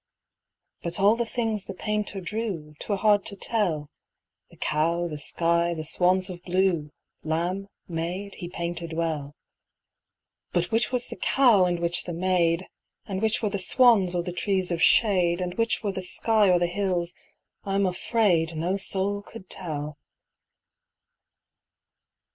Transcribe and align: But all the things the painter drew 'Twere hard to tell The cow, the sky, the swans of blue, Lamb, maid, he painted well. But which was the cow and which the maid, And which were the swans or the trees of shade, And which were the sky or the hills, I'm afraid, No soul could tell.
But 0.81 0.99
all 0.99 1.15
the 1.15 1.27
things 1.27 1.65
the 1.65 1.75
painter 1.75 2.21
drew 2.21 2.73
'Twere 2.79 2.97
hard 2.97 3.23
to 3.27 3.35
tell 3.35 3.91
The 4.49 4.57
cow, 4.57 5.07
the 5.07 5.19
sky, 5.19 5.75
the 5.75 5.83
swans 5.83 6.27
of 6.27 6.41
blue, 6.41 6.89
Lamb, 7.23 7.67
maid, 7.87 8.33
he 8.33 8.49
painted 8.49 8.93
well. 8.93 9.35
But 10.53 10.71
which 10.71 10.91
was 10.91 11.05
the 11.07 11.15
cow 11.17 11.65
and 11.65 11.79
which 11.79 12.05
the 12.05 12.13
maid, 12.13 12.65
And 13.05 13.21
which 13.21 13.43
were 13.43 13.51
the 13.51 13.59
swans 13.59 14.15
or 14.15 14.23
the 14.23 14.33
trees 14.33 14.71
of 14.71 14.81
shade, 14.81 15.39
And 15.39 15.53
which 15.53 15.83
were 15.83 15.91
the 15.91 16.01
sky 16.01 16.49
or 16.49 16.57
the 16.57 16.65
hills, 16.65 17.13
I'm 17.63 17.85
afraid, 17.85 18.57
No 18.57 18.77
soul 18.77 19.21
could 19.21 19.51
tell. 19.51 19.99